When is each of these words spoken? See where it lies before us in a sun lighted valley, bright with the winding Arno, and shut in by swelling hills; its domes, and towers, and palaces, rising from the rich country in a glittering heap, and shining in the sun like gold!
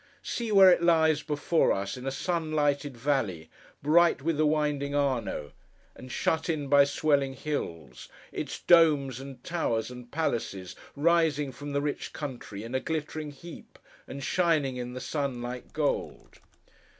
See 0.23 0.51
where 0.51 0.71
it 0.71 0.81
lies 0.81 1.21
before 1.21 1.71
us 1.71 1.95
in 1.95 2.07
a 2.07 2.11
sun 2.11 2.53
lighted 2.53 2.97
valley, 2.97 3.51
bright 3.83 4.23
with 4.23 4.37
the 4.37 4.47
winding 4.47 4.95
Arno, 4.95 5.51
and 5.95 6.11
shut 6.11 6.49
in 6.49 6.67
by 6.69 6.85
swelling 6.85 7.35
hills; 7.35 8.09
its 8.31 8.57
domes, 8.61 9.19
and 9.19 9.43
towers, 9.43 9.91
and 9.91 10.11
palaces, 10.11 10.75
rising 10.95 11.51
from 11.51 11.73
the 11.73 11.81
rich 11.81 12.13
country 12.13 12.63
in 12.63 12.73
a 12.73 12.79
glittering 12.79 13.29
heap, 13.29 13.77
and 14.07 14.23
shining 14.23 14.75
in 14.75 14.93
the 14.93 14.99
sun 15.01 15.39
like 15.39 15.71
gold! 15.71 16.39